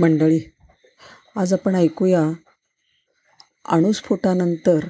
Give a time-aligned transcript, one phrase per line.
[0.00, 0.40] मंडळी
[1.36, 2.22] आज आपण ऐकूया
[3.64, 4.88] अणुस्फोटानंतर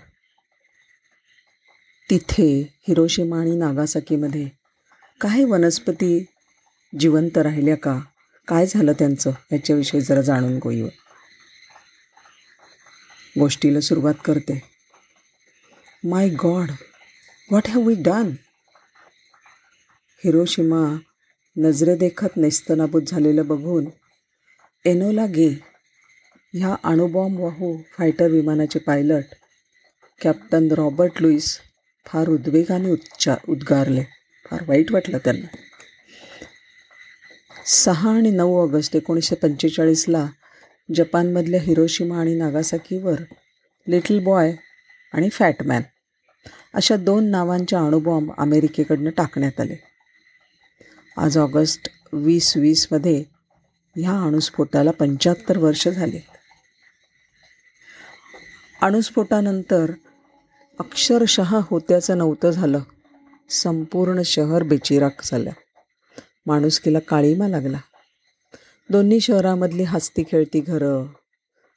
[2.10, 4.49] तिथे हिरोशिमा आणि नागासाकीमध्ये
[5.21, 6.27] काय वनस्पती
[7.00, 8.00] जिवंत राहिल्या का?
[8.48, 9.30] काय झालं त्यांचं?
[9.53, 10.89] याच्याविषयी जरा जाणून घेऊया.
[13.41, 14.62] गोष्टीला सुरुवात करते.
[16.04, 16.70] My god
[17.50, 18.30] what have we done
[20.25, 20.96] Hiroshima
[21.57, 23.84] नजरेदेखत नेस्तनाबूत झालेलं बघून
[24.87, 25.48] एनोला गे
[26.55, 29.24] ह्या अणुबॉम्ब वाहू फायटर विमानाचे पायलट
[30.23, 31.59] कॅप्टन रॉबर्ट लुईस
[32.06, 34.02] फार उद्वेगाने उच्चार उद्गारले.
[34.51, 35.56] फार वाईट वाटलं त्यांना.
[37.66, 40.27] सहा आणि नऊ ऑगस्ट एकोणीसशे पंचेचाळीसला
[40.95, 43.20] जपानमधल्या हिरोशिमा आणि नागासाकीवर
[43.89, 44.53] लिटल बॉय
[45.12, 45.83] आणि फॅटमॅन
[46.75, 49.77] अशा दोन नावांच्या अणुबॉम्ब अमेरिकेकडनं टाकण्यात आले.
[51.16, 53.36] आज ऑगस्ट वीस वीसमध्ये
[53.96, 56.27] ह्या अणुस्फोटाला पंच्याहत्तर वर्ष झाले.
[58.83, 59.92] अणुस्फोटानंतर
[60.78, 62.78] अक्षरशः होत्याचं नव्हतं झालं.
[63.50, 65.50] संपूर्ण शहर बेचिराक झालं.
[66.47, 67.78] माणुसकीला काळीमा लागला.
[68.91, 71.06] दोन्ही शहरामधली हसती खेळती घरं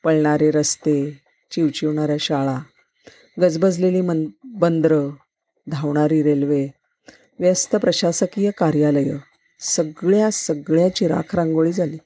[0.04, 2.60] पळणारे रस्ते चिवचिवणाऱ्या शाळा
[3.42, 5.10] गजबजलेली मन बंदरं
[5.68, 6.68] धावणारी रेल्वे
[7.40, 9.18] व्यस्त प्रशासकीय कार्यालयं
[9.60, 11.98] सगळ्या सगळ्याची राखरांगोळी झाली.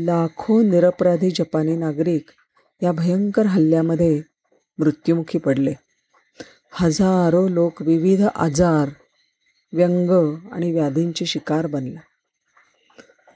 [0.00, 2.30] लाखो निरपराधी जपानी नागरिक
[2.82, 4.22] या भयंकर हल्ल्यामध्ये
[4.78, 5.74] मृत्युमुखी पडले.
[6.72, 8.88] हजारो लोक विविध आजार
[9.72, 12.00] व्यंग आणि व्याधींचे शिकार बनला.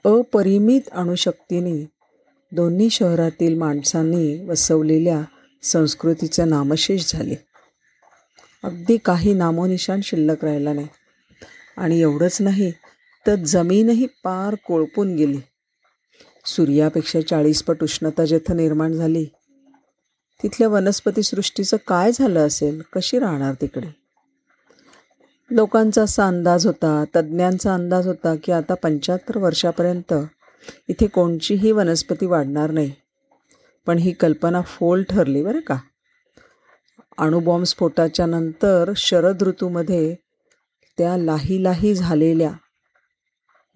[0.05, 1.85] अपरिमित अणुशक्तीने
[2.51, 5.21] दोन्ही शहरातील माणसांनी वसवलेल्या
[5.63, 7.35] संस्कृतीचे नामशेष झाले.
[8.63, 10.87] अगदी काही नामोनिशान शिल्लक राहिला नाही.
[11.77, 12.71] आणि एवढंच नाही
[13.27, 15.39] तर जमीनही पार कोळपून गेली.
[16.45, 19.25] सूर्यापेक्षा चाळीस पट उष्णता जेथं निर्माण झाली
[20.43, 22.81] तिथल्या वनस्पतीसृष्टीचं काय झालं असेल?
[22.93, 23.87] कशी राहणार तिकडे?
[25.51, 30.13] लोकांचा असा अंदाज होता तज्ज्ञांचा अंदाज होता की आता पंच्याहत्तर वर्षापर्यंत
[30.87, 32.91] इथे कोणचीही वनस्पती वाढणार नाही.
[33.85, 35.77] पण ही कल्पना फोल ठरली बरं का.
[37.17, 40.15] अणुबॉम्ब स्फोटाच्या नंतर शरद ऋतूमध्ये
[40.97, 42.51] त्या लाही लाही झालेल्या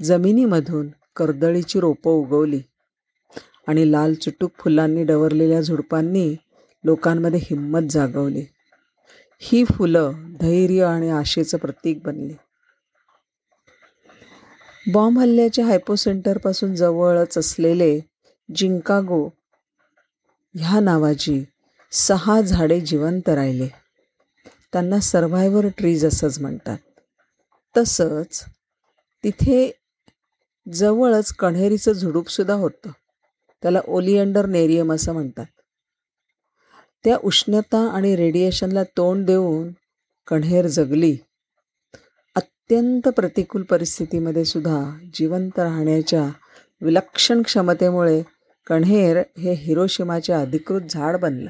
[0.04, 2.62] जमिनीमधून कर्दळीची रोपं उगवली
[3.68, 6.36] आणि लाल चुटूक फुलांनी डवरलेल्या झुडपांनी
[6.84, 8.46] लोकांमध्ये हिंमत जागवली.
[9.40, 10.12] ही फुलं
[10.42, 12.34] धैर्य आणि आशेचं प्रतीक बनली.
[14.92, 18.00] बॉम्ब हल्ल्याच्या हायपोसेंटरपासून जवळच असलेले
[18.56, 19.30] जिंकागो
[20.56, 21.44] ह्या नावाची
[21.92, 23.68] सहा झाडे जिवंत राहिले.
[24.74, 26.78] त्यांना सर्व्हायवर ट्रीज असंच म्हणतात.
[27.78, 28.46] तसंच
[29.24, 29.72] तिथे
[30.74, 32.90] जवळच कण्हेरीचं झुडूपसुद्धा होतं.
[33.62, 35.46] त्याला ओलिएंडर नेरियम असं म्हणतात.
[37.04, 39.72] त्या उष्णता आणि रेडिएशनला तोंड देऊन
[40.28, 41.18] कण्हेर जगली.
[42.36, 46.30] अत्यंत प्रतिकूल परिस्थितीमध्ये सुद्धा जिवंत राहण्याच्या
[46.82, 48.24] विलक्षण क्षमतेमुळे
[48.68, 51.50] कण्हेर हे हिरोशिमाचे अधिकृत झाड बनलं.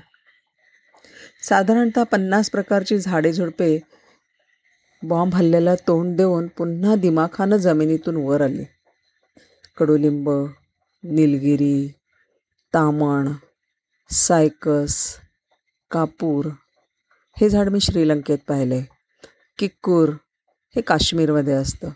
[1.44, 3.80] साधारणतः पन्नास प्रकारची झाडे झुडपे
[5.04, 8.64] बॉम्ब हल्ल्याला तोंड देऊन पुन्हा दिमाखानं जमिनीतून वर आली.
[9.78, 10.30] कडुलिंब
[11.04, 11.94] निलगिरी
[12.74, 13.32] तामण
[14.12, 15.18] सायकस
[15.92, 16.50] कापूर
[17.42, 18.82] हे झाड मी श्रीलंकेत पाहिले.
[19.58, 20.10] किक्कूर
[20.76, 21.88] हे काश्मीरमध्ये असतं.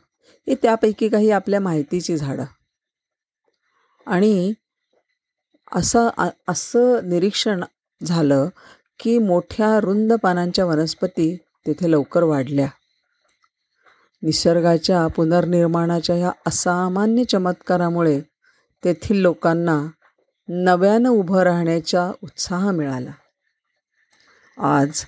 [0.47, 2.45] हे त्यापैकी काही आपल्या माहितीची झाडं.
[4.05, 4.53] आणि
[5.75, 6.09] असं
[6.47, 7.63] असं निरीक्षण
[8.03, 8.49] झालं
[8.99, 12.67] की मोठ्या रुंद पानांच्या वनस्पती तिथे लवकर वाढल्या.
[14.23, 18.21] निसर्गाच्या पुनर्निर्माणाच्या ह्या असामान्य चमत्कारामुळे
[18.83, 19.87] तेथील लोकांना
[20.47, 23.11] नव्यानं उभं राहण्याचा उत्साह मिळाला.
[24.57, 25.05] आज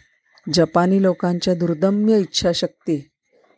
[0.53, 3.09] जपानी लोकांच्या दुर्दम्य इच्छाशक्ती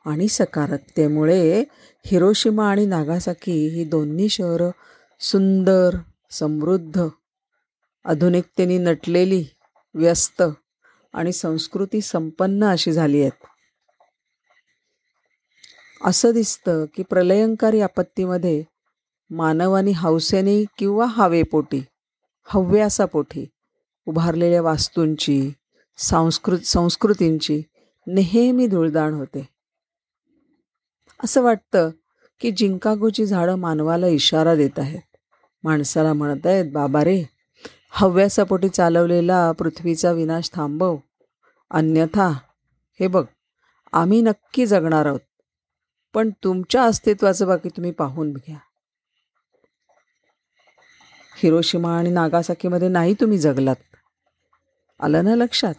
[0.06, 1.64] आणि सकारात्मतेमुळे
[2.06, 4.70] हिरोशिमा आणि नागासाकी ही दोन्ही शहरं
[5.20, 5.96] सुंदर
[6.32, 7.04] समृद्ध
[8.06, 9.46] आधुनिकतेने नटलेली
[9.94, 10.44] व्यस्त
[11.14, 13.46] आणि संस्कृती संपन्न अशी झाली आहेत.
[16.08, 18.64] असं दिसतं की प्रलयंकारी आपत्तीमध्ये
[19.30, 21.84] मानवानी हौसेने किंवा हवेपोटी
[22.46, 23.50] हव्यासापोटी
[24.06, 25.52] उभारलेल्या वास्तूंची
[25.98, 27.64] सांस्कृत संस्कृतींची
[28.08, 29.50] नेहमी धुळदाण होते.
[31.24, 31.90] असं वाटतं
[32.40, 35.18] की जिंकागोची झाडं मानवाला इशारा देत आहेत.
[35.64, 37.24] माणसाला म्हणत आहेत बाबा रे
[37.92, 40.98] हव्यासापोटी चालवलेला पृथ्वीचा विनाश थांबव.
[41.72, 42.28] अन्यथा
[43.00, 43.26] हे बघ
[43.94, 45.20] आम्ही नक्की जगणार आहोत.
[46.16, 48.58] पण तुमच्या अस्तित्वाचं बाकी तुम्ही पाहून घ्या.
[51.38, 53.76] हिरोशिमा आणि नागासाकीमध्ये नाही तुम्ही जगलात.
[55.00, 55.74] आलं ना लक्षात?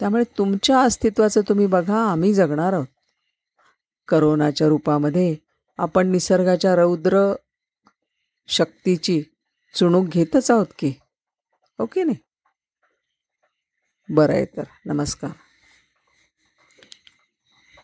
[0.00, 2.86] त्यामुळे तुमच्या अस्तित्वाचं तुम्ही बघा आम्ही जगणार आहोत.
[4.08, 5.36] करोनाच्या रूपामध्ये
[5.78, 7.32] आपण निसर्गाच्या रौद्र
[8.48, 9.22] शक्तीची
[9.74, 10.92] चुणूक घेतच आहोत की?
[11.80, 12.16] ओके नाही
[14.08, 15.30] बरं आहे तर नमस्कार.